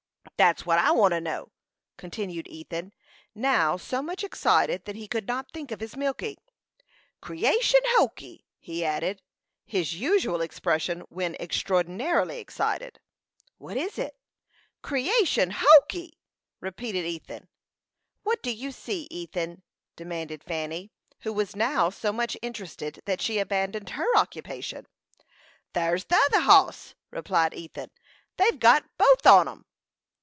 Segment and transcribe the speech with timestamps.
[0.37, 1.51] "That's what I want to know,"
[1.97, 2.93] continued Ethan,
[3.35, 6.35] now so much excited that he could not think of his milking.
[7.21, 9.21] "Creation hokee!" he added
[9.67, 12.99] his usual expression when extraordinarily excited.
[13.59, 14.17] "What is it?"
[14.81, 16.17] "Creation hokee!"
[16.59, 17.47] repeated Ethan.
[18.23, 19.61] "What do you see, Ethan?"
[19.95, 20.89] demanded Fanny,
[21.19, 24.87] who was now so much interested that she abandoned her occupation.
[25.73, 27.91] "There's the t'other hoss!" replied Ethan.
[28.37, 29.65] "They've got both on 'em."